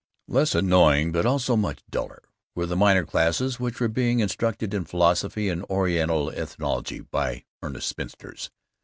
Less 0.27 0.55
annoying 0.55 1.11
but 1.11 1.27
also 1.27 1.55
much 1.55 1.83
duller 1.87 2.23
were 2.55 2.65
the 2.65 2.75
minor 2.75 3.05
classes 3.05 3.59
which 3.59 3.79
were 3.79 3.87
being 3.87 4.19
instructed 4.19 4.73
in 4.73 4.83
philosophy 4.83 5.47
and 5.47 5.63
Oriental 5.65 6.31
ethnology 6.31 7.01
by 7.01 7.43
earnest 7.61 7.89
spinsters. 7.89 8.49